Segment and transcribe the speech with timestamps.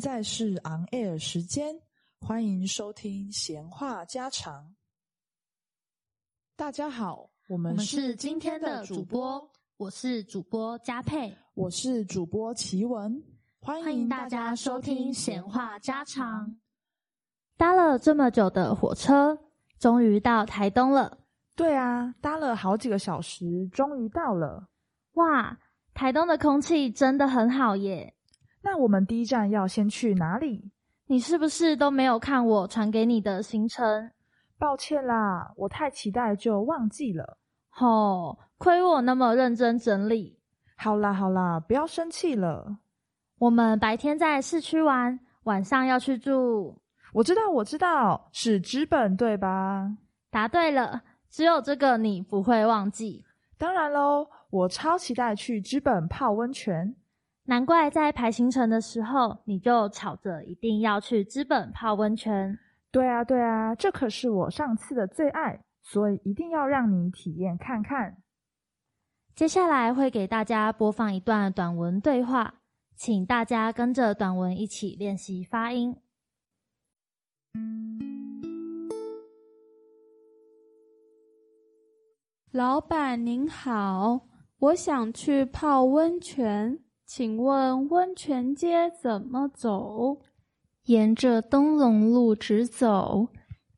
[0.00, 1.78] 在是 on air 时间，
[2.20, 4.74] 欢迎收听闲话家常。
[6.56, 13.22] 大家好，我我们们是今天的主播，我是主播佳佩，我是主播奇文，
[13.60, 16.56] 欢迎大家收听闲话家常。
[17.58, 19.38] 搭了这么久的火车，
[19.78, 21.18] 终于到台东了。
[21.54, 24.66] 对啊，搭了好几个小时，终于到了。
[25.12, 25.58] 哇，
[25.92, 28.14] 台东的空气真的很好耶！
[28.62, 30.70] 那我们第一站要先去哪里？
[31.06, 34.10] 你是不是都没有看我传给你的行程？
[34.58, 37.38] 抱歉啦，我太期待就忘记了。
[37.70, 40.38] 吼、亏我那么认真整理。
[40.76, 42.76] 好啦好啦，不要生气了。
[43.38, 46.78] 我们白天在市区玩，晚上要去住。
[47.12, 49.90] 我知道我知道，是资本对吧？
[50.30, 53.24] 答对了，只有这个你不会忘记。
[53.58, 56.94] 当然喽，我超期待去资本泡温泉。
[57.44, 62.58] 难怪在排行程的时候，你就吵着一定要去资本泡温泉。
[62.92, 68.16] 对啊，对啊，这可是我上次的最爱，所以一定要让你体验看看。
[69.34, 72.60] 接下来会给大家播放一段短文对话，
[72.94, 75.96] 请大家跟着短文一起练习发音。
[82.52, 84.26] 老板您好，
[84.58, 86.80] 我想去泡温泉，
[87.12, 90.16] 请问温泉街怎么走？
[90.84, 93.26] 沿着东龙路直走，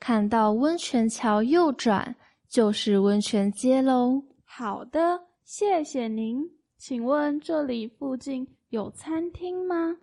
[0.00, 2.16] 看到温泉桥右转，
[2.48, 4.20] 就是温泉街喽。
[4.44, 6.42] 好的，谢谢您。
[6.76, 9.98] 请问这里附近有餐厅吗？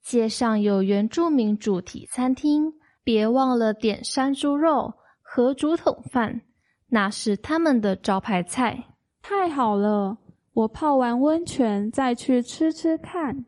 [0.00, 6.40] 街上有原住民主题餐厅，别忘了点山猪肉和竹筒饭，
[6.86, 8.94] 那是他们的招牌菜。
[9.20, 10.16] 太好了，
[10.60, 13.46] 我泡完温泉再去吃吃看。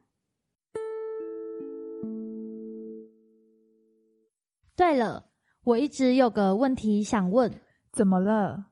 [4.74, 5.26] 对了，
[5.64, 7.52] 我一直有个问题想问：
[7.90, 8.68] 怎么了？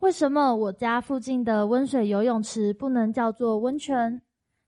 [0.00, 4.20] 为什么我家附近的温水游泳池不能叫做温泉？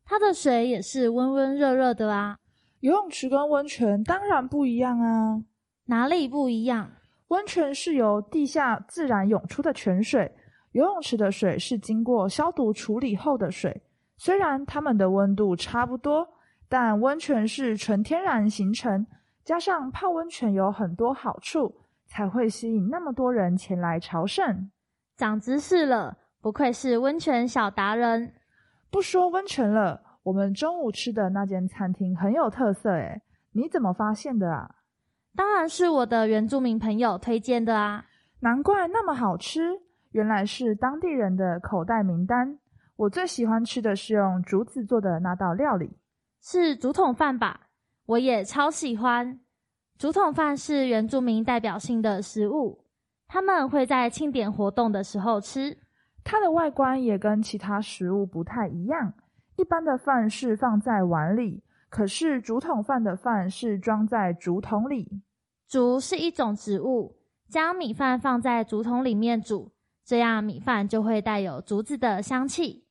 [0.07, 2.39] 它的水也是温温热热的啊，
[2.81, 5.45] 游泳池跟温泉当然不一样啊。
[5.85, 6.91] 哪里不一样？
[7.29, 10.33] 温泉是由地下自然涌出的泉水，
[10.73, 13.83] 游泳池的水是经过消毒处理后的水。
[14.17, 16.29] 虽然它们的温度差不多，
[16.69, 19.07] 但温泉是纯天然形成，
[19.45, 21.75] 加上泡温泉有很多好处，
[22.07, 24.71] 才会吸引那么多人前来朝圣。
[25.17, 28.33] 长知识了，不愧是温泉小达人。
[28.91, 33.21] 不说温泉了，我们中午吃的那间餐厅很有特色诶，
[33.53, 34.77] 你怎么发现的啊？
[35.35, 38.05] 当然是我的原住民朋友推荐的啊！
[38.41, 39.81] 难怪那么好吃，
[40.11, 42.59] 原来是当地人的口袋名单。
[42.97, 45.97] 我最喜欢吃的是用竹子做的那道料理。
[46.43, 47.69] 是竹筒饭吧？
[48.07, 49.41] 我也超喜欢。
[49.99, 52.85] 竹筒饭是原住民代表性的食物，
[53.29, 55.79] 他们会在庆典活动的时候吃。
[56.25, 59.15] 它的外观也跟其他食物不太一样，
[59.57, 65.23] 一般的饭是放在碗里，可是竹筒饭的饭是装在竹筒里。
[65.69, 67.17] 竹是一种植物，
[67.49, 69.71] 将米饭放在竹筒里面煮，
[70.11, 72.85] 这样米饭就会带有竹子的香气，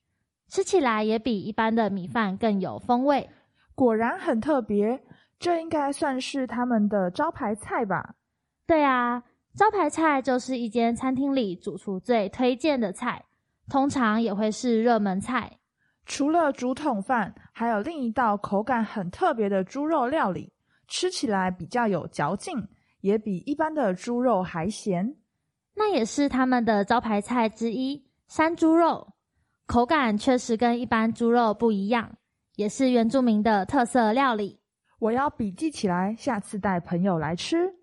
[0.47, 3.29] 吃起来也比一般的米饭更有风味。
[3.75, 5.03] 果然很特别，
[5.37, 8.15] 这应该算是他们的招牌菜吧？
[8.65, 9.21] 对啊，
[9.53, 13.25] 招牌菜就是一间餐厅里主厨最推荐的菜，
[13.67, 15.51] 通常也会是热门菜。
[16.05, 20.53] 除了竹筒饭，还有另一道口感很特别的猪肉料理，
[20.87, 22.55] 吃起来比较有嚼劲，
[23.01, 25.17] 也比一般的猪肉还咸。
[25.79, 29.13] 那也是他们的招牌菜之一——山猪肉，
[29.65, 32.17] 口感确实跟一般猪肉不一样，
[32.57, 34.59] 也是原住民的特色料理。
[34.99, 37.75] 我要笔记起来，下次带朋友来吃。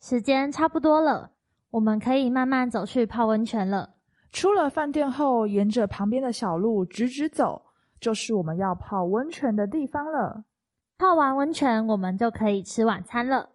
[0.00, 1.32] 时间差不多了，
[1.70, 3.90] 我们可以慢慢走去泡温泉了。
[4.32, 7.60] 出了饭店后，沿着旁边的小路直直走，
[8.00, 10.44] 就是我们要泡温泉的地方了。
[10.96, 13.50] 泡完温泉，我们就可以吃晚餐了。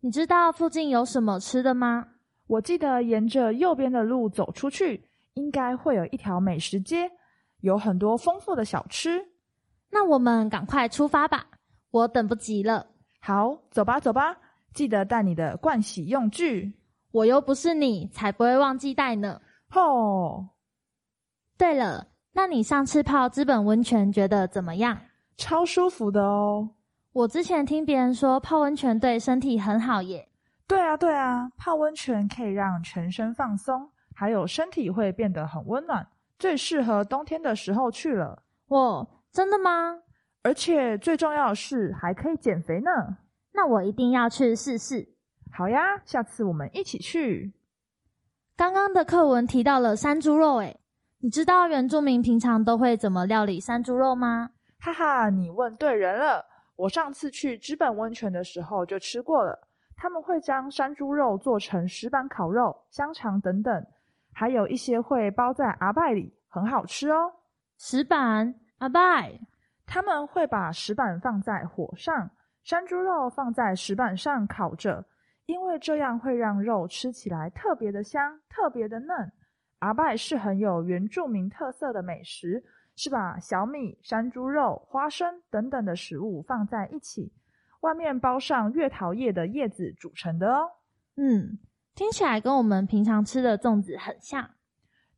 [0.00, 2.08] 你知道附近有什么吃的吗？
[2.52, 5.02] 我记得沿着右边的路走出去，
[5.32, 7.10] 应该会有一条美食街，
[7.60, 9.24] 有很多丰富的小吃。
[9.90, 11.46] 那我们赶快出发吧，
[11.90, 12.86] 我等不及了。
[13.20, 14.36] 好，走吧，走吧，
[14.74, 16.74] 记得带你的盥洗用具。
[17.10, 19.40] 我又不是你，才不会忘记带呢。
[19.70, 20.48] 吼，
[21.56, 24.98] 对了，那你上次泡资本温泉觉得怎么样？
[25.38, 26.68] 超舒服的哦。
[27.14, 30.28] 我之前听别人说泡温泉对身体很好耶。
[30.66, 36.06] 对啊，对啊，泡温泉可以让全身放松，还有身体会变得很温暖，
[36.38, 38.42] 最适合冬天的时候去了。
[38.68, 39.98] 哦，真的吗？
[40.42, 42.90] 而且最重要的是还可以减肥呢。
[43.52, 45.06] 那我一定要去试试。
[45.52, 47.52] 好呀，下次我们一起去。
[48.56, 50.80] 刚刚的课文提到了山猪肉，诶，
[51.18, 54.50] 你知道原住民平常都会怎么料理山猪肉吗？
[54.80, 56.44] 哈哈，你问对人了。
[56.76, 59.68] 我上次去知本温泉的时候就吃过了。
[60.02, 63.86] 他们会将山猪肉做成石板烤肉、香肠等等，
[64.32, 67.32] 还有一些会包在阿拜里，很好吃哦。
[67.78, 69.38] 石板阿拜，
[69.86, 72.28] 他们会把石板放在火上，
[72.64, 75.04] 山猪肉放在石板上烤着，
[75.46, 79.30] 因为这样会让肉吃起来特别的香、特别的嫩。
[79.78, 82.64] 阿拜是很有原住民特色的美食，
[82.96, 87.32] 是把小米、山猪肉、花生等等的食物放在一起。
[87.82, 90.68] 外面包上月桃叶的叶子组成的哦。
[91.14, 91.58] 嗯，
[91.94, 94.50] 听起来跟我们平常吃的粽子很像。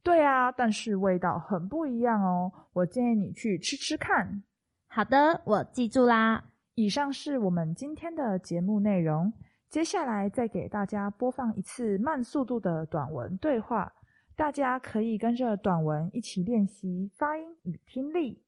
[0.02, 2.52] 对啊，但是味道很不一样哦。
[2.74, 4.42] 我建议你去吃吃看。
[4.86, 6.44] 好的，我记住啦。
[6.74, 9.32] 以上是我们今天的节目内容。
[9.70, 13.92] 接下来再给大家播放一次慢速度的短文对话，
[14.36, 18.42] 大家可以跟着短文一起练习发音与听力。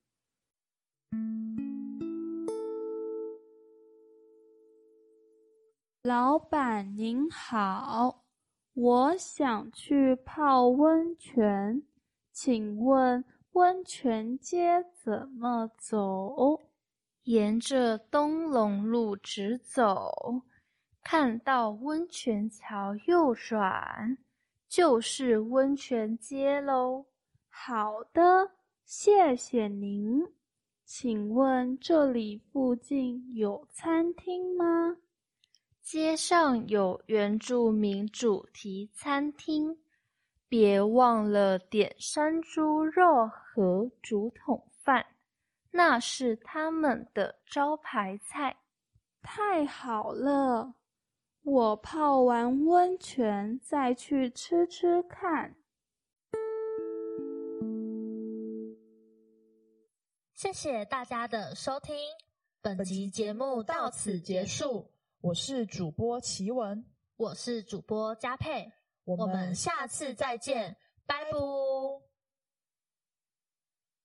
[6.06, 8.22] 老板您好，
[8.74, 11.82] 我想去泡温泉，
[12.30, 13.24] 请问
[13.54, 16.60] 温泉街怎么走？
[17.24, 20.42] 沿着东龙路直走，
[21.02, 24.16] 看到温泉桥右转，
[24.68, 27.04] 就是温泉街喽。
[27.48, 28.52] 好的，
[28.84, 30.22] 谢谢您。
[30.84, 34.98] 请问这里附近有餐厅吗？
[35.86, 39.78] 街上有原住民主题餐厅，
[40.48, 45.06] 别忘了点山猪肉和竹筒饭，
[45.70, 48.56] 那是他们的招牌菜。
[49.22, 50.74] 太好了，
[51.44, 55.54] 我泡完温泉再去吃吃看。
[60.34, 61.94] 谢谢大家的收听，
[62.60, 64.90] 本集节目到此结束。
[65.20, 66.84] 我是主播奇文，
[67.16, 68.70] 我是主播佳佩，
[69.04, 70.76] 我们下次再见，
[71.06, 71.30] 拜拜。